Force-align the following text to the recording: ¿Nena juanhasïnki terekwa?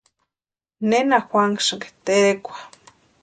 ¿Nena 0.89 1.17
juanhasïnki 1.27 1.89
terekwa? 2.05 2.57